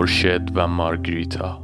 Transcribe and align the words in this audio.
مرشد 0.00 0.50
و 0.54 0.68
مارگریتا. 0.68 1.60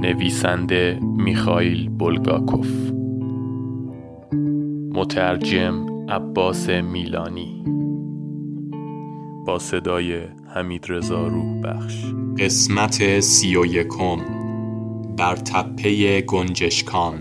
نویسنده 0.00 0.98
میخائیل 1.02 1.88
بولگاکوف. 1.88 2.90
مترجم 4.94 5.86
عباس 6.08 6.68
میلانی. 6.68 7.64
با 9.46 9.58
صدای 9.58 10.20
حمید 10.54 10.86
رضا 10.88 11.26
روح 11.26 11.60
بخش 11.60 12.04
قسمت 12.38 13.20
سی 13.20 13.56
و 13.56 13.66
یکم. 13.66 14.16
بر 15.18 15.36
تپه 15.36 16.20
گنجشکان. 16.20 17.18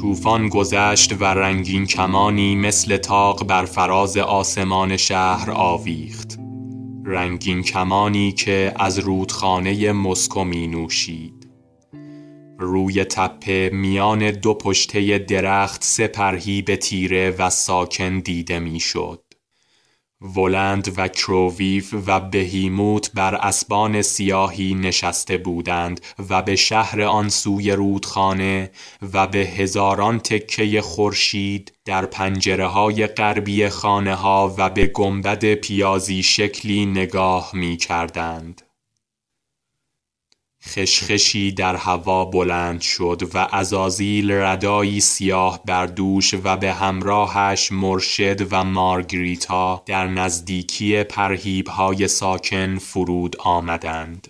طوفان 0.00 0.48
گذشت 0.48 1.22
و 1.22 1.24
رنگین 1.24 1.86
کمانی 1.86 2.56
مثل 2.56 2.96
تاق 2.96 3.46
بر 3.46 3.64
فراز 3.64 4.16
آسمان 4.16 4.96
شهر 4.96 5.50
آویخت. 5.50 6.47
رنگین 7.04 7.62
کمانی 7.62 8.32
که 8.32 8.74
از 8.76 8.98
رودخانه 8.98 9.92
مسکو 9.92 10.44
می 10.44 10.66
نوشید 10.66 11.48
روی 12.58 13.04
تپه 13.04 13.70
میان 13.72 14.30
دو 14.30 14.54
پشته 14.54 15.18
درخت 15.18 15.84
سپرهی 15.84 16.62
به 16.62 16.76
تیره 16.76 17.34
و 17.38 17.50
ساکن 17.50 18.18
دیده 18.18 18.58
می‌شد. 18.58 19.27
ولند 20.20 20.94
و 20.96 21.08
کروویف 21.08 21.94
و 22.06 22.20
بهیموت 22.20 23.10
بر 23.14 23.34
اسبان 23.34 24.02
سیاهی 24.02 24.74
نشسته 24.74 25.38
بودند 25.38 26.00
و 26.30 26.42
به 26.42 26.56
شهر 26.56 27.02
آن 27.02 27.28
سوی 27.28 27.70
رودخانه 27.70 28.70
و 29.12 29.26
به 29.26 29.38
هزاران 29.38 30.18
تکه 30.18 30.80
خورشید 30.80 31.72
در 31.84 32.06
پنجره 32.06 32.66
های 32.66 33.06
غربی 33.06 33.68
خانه 33.68 34.14
ها 34.14 34.54
و 34.58 34.70
به 34.70 34.86
گنبد 34.86 35.54
پیازی 35.54 36.22
شکلی 36.22 36.86
نگاه 36.86 37.50
می 37.54 37.76
کردند. 37.76 38.67
خشخشی 40.68 41.52
در 41.52 41.76
هوا 41.76 42.24
بلند 42.24 42.80
شد 42.80 43.30
و 43.34 43.38
ازازیل 43.38 44.32
ردایی 44.32 45.00
سیاه 45.00 45.60
بر 45.64 45.86
دوش 45.86 46.34
و 46.44 46.56
به 46.56 46.72
همراهش 46.72 47.72
مرشد 47.72 48.52
و 48.52 48.64
مارگریتا 48.64 49.82
در 49.86 50.06
نزدیکی 50.06 51.04
های 51.68 52.08
ساکن 52.08 52.78
فرود 52.78 53.36
آمدند. 53.38 54.28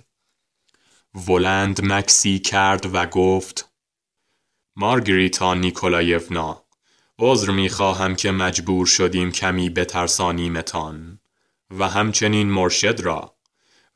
ولند 1.28 1.84
مکسی 1.84 2.39
کرد 2.39 2.95
و 2.95 3.06
گفت 3.06 3.73
مارگریتا 4.77 5.55
نیکولایفنا 5.55 6.64
عذر 7.19 7.50
می 7.50 7.69
خواهم 7.69 8.14
که 8.14 8.30
مجبور 8.30 8.86
شدیم 8.86 9.33
کمی 9.33 9.70
بترسانیمتان 9.70 11.20
و 11.78 11.89
همچنین 11.89 12.50
مرشد 12.50 13.00
را 13.00 13.38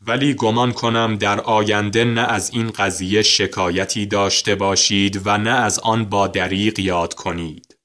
ولی 0.07 0.35
گمان 0.35 0.73
کنم 0.73 1.17
در 1.17 1.41
آینده 1.41 2.05
نه 2.05 2.21
از 2.21 2.51
این 2.51 2.71
قضیه 2.71 3.23
شکایتی 3.23 4.07
داشته 4.07 4.55
باشید 4.55 5.27
و 5.27 5.39
نه 5.39 5.51
از 5.51 5.79
آن 5.79 6.05
با 6.05 6.29
دریغ 6.29 6.79
یاد 6.79 7.15
کنید. 7.15 7.79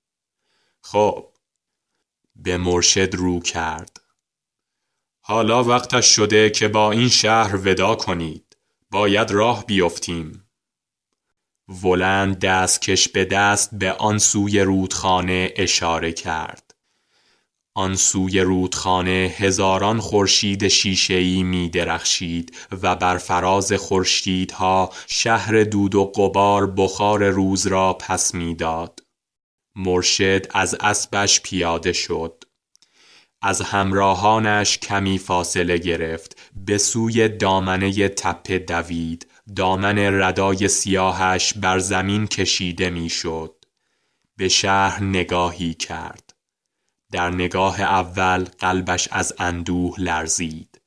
خب 0.81 1.33
به 2.35 2.57
مرشد 2.57 3.15
رو 3.15 3.39
کرد. 3.39 4.01
حالا 5.21 5.63
وقتش 5.63 6.05
شده 6.15 6.49
که 6.49 6.67
با 6.67 6.91
این 6.91 7.09
شهر 7.09 7.55
ودا 7.55 7.95
کنید. 7.95 8.57
باید 8.91 9.31
راه 9.31 9.65
بیفتیم. 9.65 10.43
ولند 11.83 12.39
دستکش 12.39 13.09
به 13.09 13.25
دست 13.25 13.75
به 13.75 13.91
آن 13.93 14.17
سوی 14.17 14.59
رودخانه 14.59 15.53
اشاره 15.55 16.11
کرد. 16.11 16.66
آن 17.77 17.95
سوی 17.95 18.39
رودخانه 18.39 19.35
هزاران 19.37 19.99
خورشید 19.99 20.67
شیشهای 20.67 21.43
می 21.43 21.69
درخشید 21.69 22.55
و 22.81 22.95
بر 22.95 23.17
فراز 23.17 23.73
خورشیدها 23.73 24.91
شهر 25.07 25.63
دود 25.63 25.95
و 25.95 26.05
قبار 26.05 26.71
بخار 26.71 27.29
روز 27.29 27.67
را 27.67 27.93
پس 27.93 28.35
می‌داد. 28.35 28.99
مرشد 29.75 30.45
از 30.53 30.75
اسبش 30.79 31.41
پیاده 31.41 31.93
شد. 31.93 32.43
از 33.41 33.61
همراهانش 33.61 34.77
کمی 34.77 35.17
فاصله 35.17 35.77
گرفت 35.77 36.51
به 36.55 36.77
سوی 36.77 37.29
دامنه 37.29 38.09
تپه 38.09 38.59
دوید 38.59 39.27
دامن 39.55 39.97
ردای 39.97 40.67
سیاهش 40.67 41.53
بر 41.53 41.79
زمین 41.79 42.27
کشیده 42.27 42.89
می‌شد. 42.89 43.55
به 44.37 44.49
شهر 44.49 45.03
نگاهی 45.03 45.73
کرد 45.73 46.26
در 47.11 47.29
نگاه 47.29 47.81
اول 47.81 48.43
قلبش 48.43 49.07
از 49.11 49.33
اندوه 49.39 49.99
لرزید. 49.99 50.81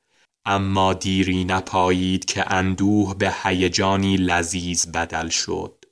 اما 0.44 0.92
دیری 0.94 1.44
نپایید 1.44 2.24
که 2.24 2.52
اندوه 2.52 3.14
به 3.14 3.34
هیجانی 3.42 4.16
لذیذ 4.16 4.86
بدل 4.86 5.28
شد. 5.28 5.84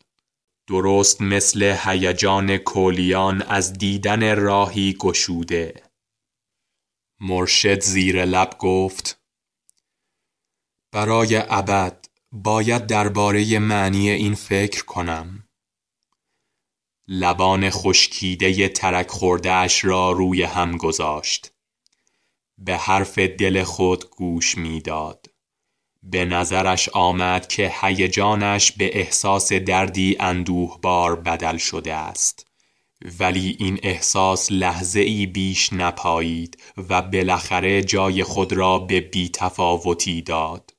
درست 0.69 1.21
مثل 1.23 1.77
هیجان 1.85 2.57
کولیان 2.57 3.43
از 3.43 3.73
دیدن 3.73 4.37
راهی 4.37 4.97
گشوده. 5.01 5.83
مرشد 7.21 7.81
زیر 7.81 8.25
لب 8.25 8.59
گفت 8.59 9.21
برای 10.93 11.43
ابد 11.49 12.07
باید 12.33 12.87
درباره 12.87 13.59
معنی 13.59 14.11
این 14.11 14.35
فکر 14.35 14.85
کنم. 14.85 15.48
لبان 17.11 17.71
خشکیده 17.71 18.69
ترک 18.69 19.09
خوردهش 19.09 19.85
را 19.85 20.11
روی 20.11 20.43
هم 20.43 20.77
گذاشت. 20.77 21.53
به 22.59 22.77
حرف 22.77 23.19
دل 23.19 23.63
خود 23.63 24.11
گوش 24.11 24.59
می‌داد. 24.59 25.27
به 26.03 26.25
نظرش 26.25 26.89
آمد 26.89 27.49
که 27.49 27.73
هیجانش 27.81 28.73
به 28.73 28.99
احساس 28.99 29.53
دردی 29.53 30.17
بار 30.83 31.17
بدل 31.17 31.57
شده 31.57 31.95
است. 31.95 32.47
ولی 33.19 33.57
این 33.61 33.79
احساس 33.83 34.53
لحظه 34.53 35.01
ای 35.01 35.27
بیش 35.27 35.73
نپایید 35.73 36.63
و 36.89 37.03
بالاخره 37.03 37.83
جای 37.83 38.23
خود 38.23 38.53
را 38.53 38.79
به 38.79 39.01
بیتفاوتی 39.01 40.23
داد. 40.23 40.75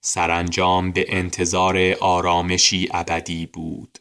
سرانجام 0.00 0.92
به 0.92 1.04
انتظار 1.08 1.92
آرامشی 2.00 2.88
ابدی 2.90 3.46
بود. 3.46 3.98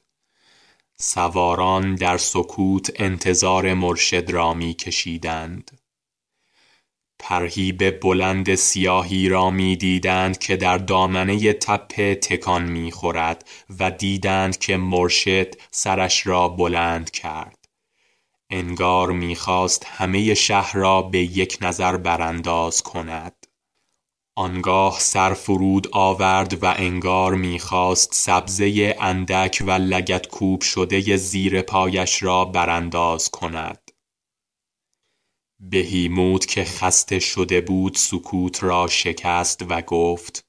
سواران 1.01 1.95
در 1.95 2.17
سکوت 2.17 2.91
انتظار 2.95 3.73
مرشد 3.73 4.29
را 4.31 4.53
می 4.53 4.73
کشیدند. 4.73 5.81
پرهیب 7.19 7.99
بلند 7.99 8.55
سیاهی 8.55 9.29
را 9.29 9.49
می 9.49 9.75
دیدند 9.75 10.37
که 10.37 10.55
در 10.55 10.77
دامنه 10.77 11.53
تپه 11.53 12.15
تکان 12.15 12.63
می 12.63 12.91
خورد 12.91 13.49
و 13.79 13.91
دیدند 13.91 14.57
که 14.57 14.77
مرشد 14.77 15.55
سرش 15.71 16.27
را 16.27 16.47
بلند 16.47 17.11
کرد. 17.11 17.57
انگار 18.49 19.11
می‌خواست 19.11 19.85
همه 19.85 20.33
شهر 20.33 20.77
را 20.77 21.01
به 21.01 21.19
یک 21.19 21.57
نظر 21.61 21.97
برانداز 21.97 22.81
کند. 22.81 23.36
آنگاه 24.37 24.99
سر 24.99 25.33
فرود 25.33 25.87
آورد 25.91 26.63
و 26.63 26.73
انگار 26.77 27.35
می‌خواست 27.35 28.13
سبزه 28.13 28.95
اندک 28.99 29.63
و 29.67 29.71
لگت 29.71 30.27
کوب 30.27 30.61
شده 30.61 31.17
زیر 31.17 31.61
پایش 31.61 32.23
را 32.23 32.45
برانداز 32.45 33.29
کند. 33.29 33.91
بهیموت 35.59 36.45
که 36.45 36.63
خسته 36.63 37.19
شده 37.19 37.61
بود 37.61 37.95
سکوت 37.95 38.63
را 38.63 38.87
شکست 38.87 39.65
و 39.69 39.81
گفت 39.81 40.45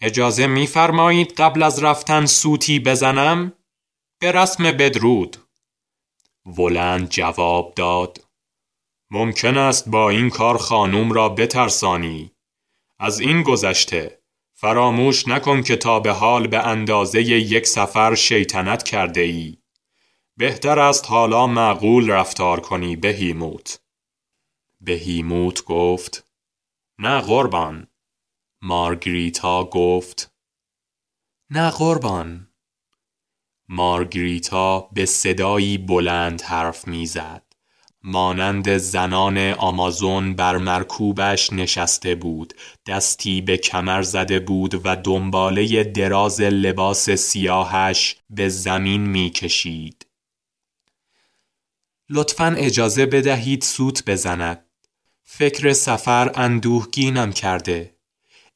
اجازه 0.00 0.46
میفرمایید 0.46 1.32
قبل 1.32 1.62
از 1.62 1.82
رفتن 1.82 2.26
سوتی 2.26 2.78
بزنم؟ 2.78 3.52
به 4.20 4.32
رسم 4.32 4.64
بدرود. 4.64 5.36
ولند 6.46 7.08
جواب 7.08 7.74
داد 7.74 8.26
ممکن 9.10 9.58
است 9.58 9.88
با 9.88 10.10
این 10.10 10.30
کار 10.30 10.58
خانوم 10.58 11.12
را 11.12 11.28
بترسانی 11.28 12.32
از 13.04 13.20
این 13.20 13.42
گذشته 13.42 14.22
فراموش 14.54 15.28
نکن 15.28 15.62
که 15.62 15.76
تا 15.76 16.00
به 16.00 16.12
حال 16.12 16.46
به 16.46 16.66
اندازه 16.66 17.22
یک 17.22 17.66
سفر 17.66 18.14
شیطنت 18.14 18.82
کرده 18.82 19.20
ای. 19.20 19.58
بهتر 20.36 20.78
است 20.78 21.06
حالا 21.06 21.46
معقول 21.46 22.10
رفتار 22.10 22.60
کنی 22.60 22.96
بهیموت. 22.96 23.80
بهیموت 24.80 25.64
گفت 25.64 26.30
نه 26.98 27.20
قربان. 27.20 27.86
مارگریتا 28.62 29.64
گفت 29.64 30.34
نه 31.50 31.70
قربان. 31.70 32.48
مارگریتا 33.68 34.80
به 34.80 35.06
صدایی 35.06 35.78
بلند 35.78 36.42
حرف 36.42 36.88
می‌زد. 36.88 37.51
مانند 38.04 38.76
زنان 38.76 39.38
آمازون 39.38 40.34
بر 40.36 40.56
مرکوبش 40.56 41.52
نشسته 41.52 42.14
بود 42.14 42.54
دستی 42.86 43.40
به 43.40 43.56
کمر 43.56 44.02
زده 44.02 44.40
بود 44.40 44.80
و 44.86 44.96
دنباله 44.96 45.84
دراز 45.84 46.40
لباس 46.40 47.10
سیاهش 47.10 48.16
به 48.30 48.48
زمین 48.48 49.00
می 49.00 49.30
کشید. 49.30 50.06
لطفا 52.10 52.54
اجازه 52.58 53.06
بدهید 53.06 53.62
سوت 53.62 54.04
بزند. 54.06 54.66
فکر 55.24 55.72
سفر 55.72 56.30
اندوهگینم 56.34 57.32
کرده 57.32 57.96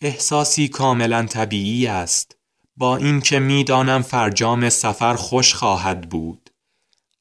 احساسی 0.01 0.69
کاملا 0.69 1.27
طبیعی 1.27 1.87
است 1.87 2.37
با 2.77 2.97
اینکه 2.97 3.39
می‌دانم 3.39 4.03
فرجام 4.03 4.69
سفر 4.69 5.15
خوش 5.15 5.55
خواهد 5.55 6.09
بود 6.09 6.46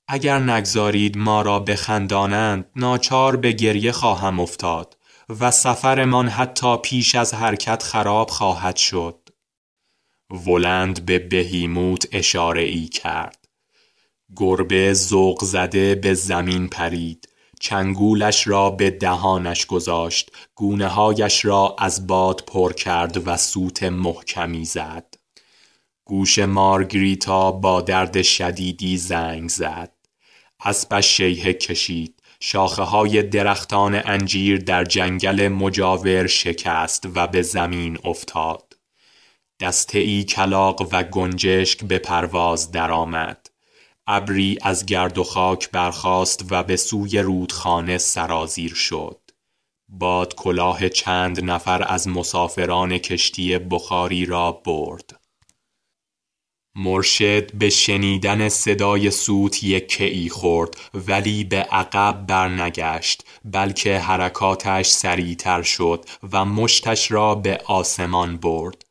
اگر 0.08 0.40
نگذارید 0.40 1.18
ما 1.18 1.42
را 1.42 1.60
بخندانند 1.60 2.66
ناچار 2.76 3.36
به 3.36 3.52
گریه 3.52 3.92
خواهم 3.92 4.40
افتاد 4.40 4.98
و 5.40 5.52
سفرمان 5.52 6.28
حتی 6.28 6.78
پیش 6.78 7.16
از 7.16 7.34
حرکت 7.34 7.84
خراب 7.84 8.30
خواهد 8.30 8.76
شد. 8.76 9.30
ولند 10.48 11.06
به 11.06 11.20
بهیموت 11.20 12.08
اشاره 12.12 12.62
ای 12.62 12.88
کرد. 12.88 13.48
گربه 14.36 14.94
زوق 14.94 15.44
زده 15.44 15.96
به 15.96 16.14
زمین 16.14 16.68
پرید. 16.68 17.30
چنگولش 17.60 18.48
را 18.48 18.70
به 18.70 18.90
دهانش 18.90 19.66
گذاشت. 19.66 20.32
گونه 20.56 20.88
هایش 20.88 21.46
را 21.46 21.76
از 21.80 22.08
باد 22.08 22.44
پر 22.48 22.74
کرد 22.74 23.28
و 23.28 23.38
سوت 23.38 23.84
محکمی 23.84 24.66
زد. 24.66 25.14
گوش 26.06 26.40
مارگریتا 26.40 27.52
با 27.52 27.82
درد 27.82 28.22
شدیدی 28.22 28.98
زنگ 28.98 29.50
زد. 29.50 29.95
اسبش 30.60 31.18
شیه 31.18 31.54
کشید. 31.54 32.22
شاخه 32.40 32.84
های 32.84 33.24
درختان 33.24 34.02
انجیر 34.06 34.58
در 34.58 34.84
جنگل 34.84 35.48
مجاور 35.48 36.28
شکست 36.28 37.08
و 37.16 37.28
به 37.28 37.42
زمین 37.42 37.98
افتاد. 38.04 38.74
دسته 39.60 40.00
ای 40.00 40.24
کلاق 40.24 40.88
و 40.92 41.04
گنجشک 41.04 41.84
به 41.84 42.00
پرواز 42.00 42.72
درآمد. 42.72 43.50
ابری 44.08 44.58
از 44.62 44.86
گرد 44.86 45.18
و 45.18 45.24
خاک 45.24 45.72
برخاست 45.72 46.46
و 46.52 46.64
به 46.64 46.76
سوی 46.76 47.20
رودخانه 47.20 47.98
سرازیر 47.98 48.74
شد. 48.74 49.20
باد 49.90 50.36
کلاه 50.36 50.90
چند 50.90 51.44
نفر 51.44 51.84
از 51.88 52.08
مسافران 52.08 52.98
کشتی 52.98 53.58
بخاری 53.58 54.26
را 54.26 54.52
برد. 54.52 55.20
مرشد 56.76 57.54
به 57.54 57.70
شنیدن 57.70 58.50
صدای 58.50 59.12
سوت 59.12 59.64
یک 59.64 59.98
ای 60.00 60.30
خورد 60.30 60.78
ولی 60.94 61.44
به 61.44 61.58
عقب 61.58 62.26
برنگشت 62.28 63.24
بلکه 63.46 64.00
حرکاتش 64.00 64.90
سریعتر 64.90 65.62
شد 65.62 66.06
و 66.32 66.46
مشتش 66.46 67.12
را 67.12 67.36
به 67.36 67.62
آسمان 67.66 68.38
برد. 68.38 68.86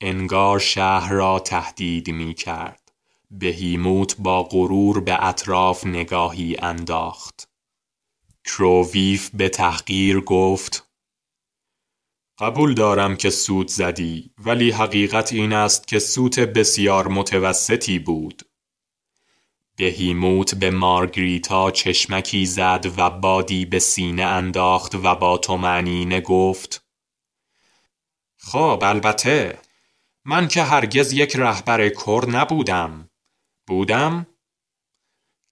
انگار 0.00 0.58
شهر 0.58 1.12
را 1.12 1.38
تهدید 1.38 2.10
می 2.10 2.34
کرد 2.34 2.92
بهیموت 3.30 4.16
با 4.18 4.42
غرور 4.42 5.00
به 5.00 5.24
اطراف 5.26 5.86
نگاهی 5.86 6.56
انداخت. 6.58 7.48
کروویف 8.44 9.30
به 9.34 9.48
تحقیر 9.48 10.20
گفت 10.20 10.83
قبول 12.38 12.74
دارم 12.74 13.16
که 13.16 13.30
سود 13.30 13.68
زدی 13.68 14.30
ولی 14.38 14.70
حقیقت 14.70 15.32
این 15.32 15.52
است 15.52 15.88
که 15.88 15.98
سوت 15.98 16.40
بسیار 16.40 17.08
متوسطی 17.08 17.98
بود. 17.98 18.42
بهیموت 19.76 20.54
به 20.54 20.70
مارگریتا 20.70 21.70
چشمکی 21.70 22.46
زد 22.46 22.92
و 22.96 23.10
بادی 23.10 23.64
به 23.64 23.78
سینه 23.78 24.22
انداخت 24.22 24.94
و 24.94 25.14
با 25.14 25.40
معنینه 25.56 26.20
گفت 26.20 26.84
خب 28.38 28.82
البته. 28.82 29.58
من 30.24 30.48
که 30.48 30.62
هرگز 30.62 31.12
یک 31.12 31.36
رهبر 31.36 31.88
کر 31.88 32.24
نبودم. 32.28 33.10
بودم؟ 33.66 34.26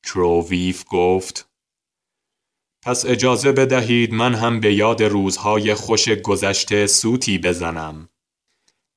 کروویف 0.04 0.84
گفت 0.88 1.51
پس 2.84 3.06
اجازه 3.06 3.52
بدهید 3.52 4.12
من 4.12 4.34
هم 4.34 4.60
به 4.60 4.74
یاد 4.74 5.02
روزهای 5.02 5.74
خوش 5.74 6.08
گذشته 6.08 6.86
سوتی 6.86 7.38
بزنم. 7.38 8.08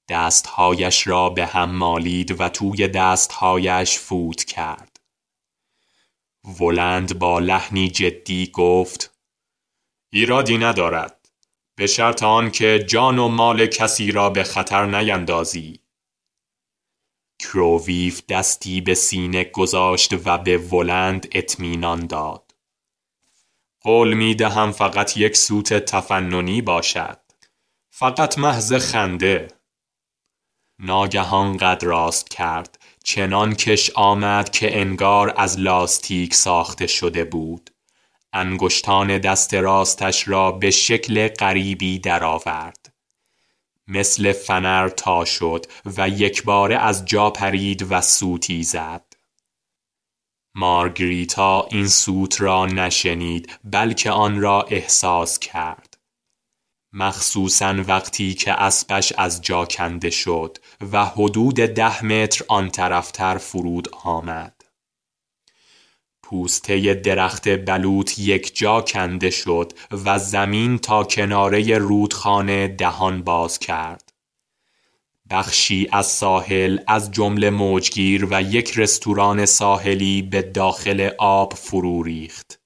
دستهایش 0.10 1.08
را 1.08 1.30
به 1.30 1.46
هم 1.46 1.72
مالید 1.72 2.42
و 2.42 2.50
توی 2.50 2.88
دستهایش 2.88 3.98
فوت 3.98 4.44
کرد. 4.44 5.00
ولند 6.60 7.20
با 7.20 7.40
لحنی 7.40 7.90
جدی 7.90 8.52
گفت 8.54 9.18
ایرادی 10.14 10.58
ندارد. 10.58 11.30
به 11.76 11.88
شرط 11.88 12.24
آن 12.24 12.52
که 12.52 12.86
جان 12.88 13.20
و 13.20 13.28
مال 13.28 13.66
کسی 13.66 14.12
را 14.12 14.30
به 14.30 14.44
خطر 14.44 14.86
نیندازی. 14.86 15.80
کروویف 17.40 18.26
دستی 18.26 18.82
به 18.82 18.94
سینه 18.94 19.44
گذاشت 19.44 20.14
و 20.26 20.38
به 20.38 20.58
ولند 20.58 21.28
اطمینان 21.32 22.08
داد. 22.08 22.45
قول 23.86 24.14
می 24.14 24.36
دهم 24.36 24.72
فقط 24.72 25.18
یک 25.18 25.38
سوت 25.38 25.74
تفننی 25.74 26.62
باشد. 26.62 27.20
فقط 27.90 28.38
محض 28.38 28.74
خنده. 28.74 29.48
ناگهان 30.80 31.58
قد 31.58 31.84
راست 31.84 32.30
کرد. 32.30 32.80
چنان 33.04 33.56
کش 33.56 33.92
آمد 33.96 34.50
که 34.50 34.80
انگار 34.82 35.34
از 35.38 35.60
لاستیک 35.60 36.34
ساخته 36.34 36.88
شده 36.88 37.24
بود. 37.24 37.70
انگشتان 38.34 39.18
دست 39.18 39.54
راستش 39.54 40.28
را 40.28 40.52
به 40.52 40.72
شکل 40.72 41.28
غریبی 41.28 42.00
درآورد. 42.00 42.94
مثل 43.88 44.34
فنر 44.34 44.90
تا 44.90 45.26
شد 45.26 45.66
و 45.86 46.10
یک 46.10 46.44
باره 46.44 46.78
از 46.78 47.06
جا 47.06 47.30
پرید 47.30 47.92
و 47.92 48.02
سوتی 48.02 48.64
زد. 48.64 49.15
مارگریتا 50.56 51.68
این 51.72 51.88
سوت 51.88 52.42
را 52.42 52.66
نشنید 52.66 53.60
بلکه 53.64 54.12
آن 54.12 54.42
را 54.42 54.62
احساس 54.62 55.40
کرد. 55.40 55.98
مخصوصا 56.94 57.76
وقتی 57.88 58.34
که 58.34 58.54
اسبش 58.54 59.14
از 59.18 59.42
جا 59.42 59.66
کنده 59.66 60.10
شد 60.10 60.58
و 60.92 61.06
حدود 61.06 61.56
ده 61.56 62.06
متر 62.06 62.46
آن 62.48 62.70
طرفتر 62.70 63.38
فرود 63.38 63.88
آمد. 64.04 64.62
پوسته 66.24 66.94
درخت 66.94 67.66
بلوط 67.66 68.20
یک 68.20 68.58
جا 68.58 68.82
کنده 68.82 69.30
شد 69.30 69.74
و 70.06 70.20
زمین 70.20 70.78
تا 70.78 71.04
کناره 71.04 71.78
رودخانه 71.78 72.68
دهان 72.68 73.24
باز 73.24 73.60
کرد. 73.60 74.05
بخشی 75.30 75.88
از 75.92 76.06
ساحل 76.06 76.80
از 76.88 77.12
جمله 77.12 77.50
موجگیر 77.50 78.28
و 78.32 78.42
یک 78.42 78.74
رستوران 78.76 79.46
ساحلی 79.46 80.22
به 80.22 80.42
داخل 80.42 81.10
آب 81.18 81.54
فرو 81.54 82.04
ریخت. 82.04 82.60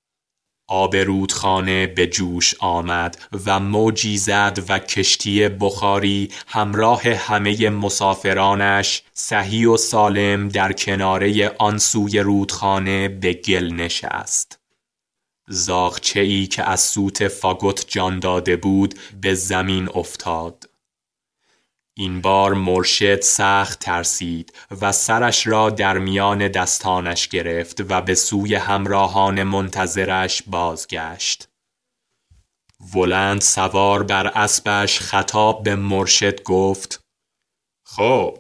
آب 0.68 0.96
رودخانه 0.96 1.88
به 1.88 2.08
جوش 2.08 2.56
آمد 2.60 3.18
و 3.46 3.60
موجی 3.60 4.18
زد 4.18 4.60
و 4.70 4.80
کشتی 4.80 5.48
بخاری 5.48 6.30
همراه 6.48 7.02
همه 7.02 7.70
مسافرانش 7.70 9.04
صحیح 9.14 9.68
و 9.68 9.78
سالم 9.78 10.50
در 10.50 10.74
کناره 10.74 11.56
آن 11.60 11.78
سوی 11.78 12.20
رودخانه 12.20 13.08
به 13.08 13.34
گل 13.34 13.74
نشست. 13.74 14.60
زاغچه 15.48 16.20
ای 16.20 16.48
که 16.48 16.64
از 16.64 16.82
سوت 16.82 17.28
فاگوت 17.28 17.86
جان 17.88 18.20
داده 18.20 18.56
بود 18.56 19.00
به 19.22 19.34
زمین 19.34 19.90
افتاد. 19.94 20.69
این 22.00 22.22
بار 22.22 22.54
مرشد 22.54 23.22
سخت 23.22 23.80
ترسید 23.80 24.54
و 24.82 24.92
سرش 24.92 25.48
را 25.48 25.70
در 25.70 25.98
میان 25.98 26.48
دستانش 26.48 27.28
گرفت 27.28 27.82
و 27.90 28.02
به 28.02 28.16
سوی 28.16 28.56
همراهان 28.56 29.44
منتظرش 29.44 30.44
بازگشت. 30.48 31.48
ولند 32.96 33.42
سوار 33.42 34.04
اسبش 34.04 34.28
اسبش 34.28 35.00
خطاب 35.00 35.64
به 35.64 35.76
مرشد 35.76 36.44
گفت 36.44 37.04
خب 37.86 38.38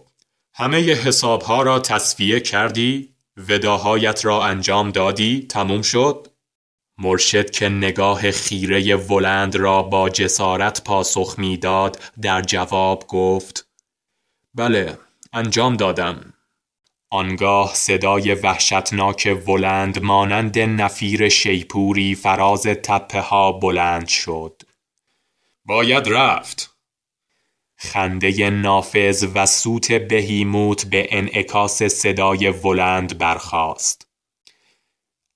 همه 0.54 0.94
حسابها 0.94 1.62
را 1.62 1.80
تصفیه 1.80 2.40
کردی؟ 2.40 3.16
وداهایت 3.38 4.26
را 4.26 4.46
انجام 4.46 4.92
دادی؟ 4.92 5.46
تموم 5.50 5.82
شد؟ 5.82 6.28
مرشد 7.00 7.50
که 7.50 7.70
نگاه 7.70 8.32
خیره 8.32 8.96
ولند 8.96 9.56
را 9.56 9.84
با 9.84 10.10
جسارت 10.10 10.84
پاسخ 10.84 11.36
می‌داد 11.38 12.02
در 12.22 12.42
جواب 12.42 13.08
گفت 13.08 13.68
بله 14.56 14.98
انجام 15.34 15.76
دادم. 15.76 16.34
آنگاه 17.10 17.74
صدای 17.74 18.34
وحشتناک 18.34 19.38
ولند 19.48 20.04
مانند 20.04 20.60
نفیر 20.60 21.30
شیپوری 21.30 22.16
فراز 22.16 22.64
تپه 22.64 23.22
ها 23.22 23.52
بلند 23.52 24.08
شد. 24.08 24.62
باید 25.66 26.10
رفت. 26.10 26.76
خنده 27.78 28.50
نافذ 28.50 29.28
و 29.36 29.46
سوت 29.46 29.92
بهیموت 29.92 30.86
به 30.86 31.08
انعکاس 31.12 31.84
صدای 31.84 32.50
ولند 32.50 33.18
برخاست. 33.18 34.09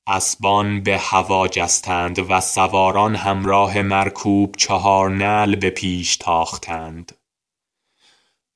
اسبان 0.08 0.84
به 0.84 0.98
هوا 0.98 1.48
جستند 1.48 2.32
و 2.32 2.42
سواران 2.42 3.16
همراه 3.16 3.82
مرکوب 3.82 4.56
چهار 4.56 5.10
نل 5.10 5.56
به 5.56 5.70
پیش 5.70 6.18
تاختند. 6.18 7.18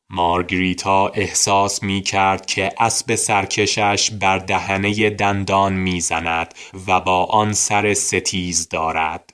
مارگریتا 0.09 1.07
احساس 1.07 1.83
می 1.83 2.01
کرد 2.01 2.45
که 2.45 2.71
اسب 2.79 3.15
سرکشش 3.15 4.11
بر 4.11 4.37
دهنه 4.37 5.09
دندان 5.09 5.73
می 5.73 6.01
زند 6.01 6.53
و 6.87 6.99
با 6.99 7.25
آن 7.25 7.53
سر 7.53 7.93
ستیز 7.93 8.69
دارد. 8.69 9.33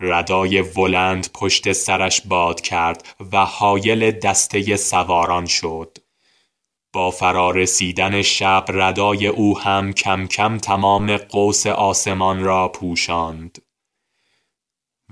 ردای 0.00 0.60
ولند 0.60 1.28
پشت 1.34 1.72
سرش 1.72 2.20
باد 2.20 2.60
کرد 2.60 3.16
و 3.32 3.44
حایل 3.44 4.10
دسته 4.10 4.76
سواران 4.76 5.46
شد 5.46 5.98
با 6.94 7.10
فرارسیدن 7.10 8.22
شب 8.22 8.64
ردای 8.68 9.26
او 9.26 9.58
هم 9.58 9.92
کم 9.92 10.26
کم 10.26 10.58
تمام 10.58 11.16
قوس 11.16 11.66
آسمان 11.66 12.44
را 12.44 12.68
پوشاند. 12.68 13.58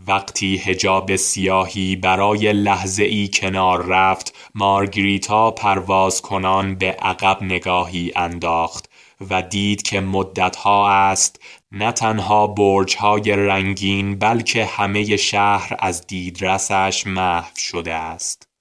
وقتی 0.07 0.57
هجاب 0.57 1.17
سیاهی 1.17 1.97
برای 1.97 2.53
لحظه 2.53 3.05
ای 3.05 3.29
کنار 3.35 3.87
رفت 3.87 4.51
مارگریتا 4.55 5.51
پرواز 5.51 6.23
کنان 6.23 6.75
به 6.75 6.93
عقب 6.93 7.43
نگاهی 7.43 8.13
انداخت 8.17 8.91
و 9.31 9.43
دید 9.43 9.83
که 9.83 10.01
مدتها 10.01 10.91
است 10.91 11.41
نه 11.73 11.93
تنها 11.93 12.47
برجهای 12.47 13.33
رنگین 13.37 14.19
بلکه 14.19 14.65
همه 14.65 15.17
شهر 15.17 15.77
از 15.79 16.07
دیدرسش 16.07 17.07
محو 17.07 17.57
شده 17.57 17.95
است. 17.95 18.52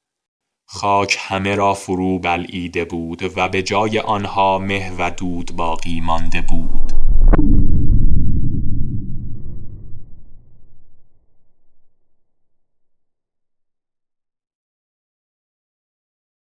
خاک 0.74 1.18
همه 1.20 1.56
را 1.56 1.74
فرو 1.74 2.20
بلعیده 2.20 2.86
بود 2.86 3.38
و 3.38 3.50
به 3.50 3.64
جای 3.64 4.00
آنها 4.00 4.58
مه 4.58 4.92
و 5.00 5.12
دود 5.12 5.52
باقی 5.56 6.02
مانده 6.02 6.42
بود. 6.42 7.01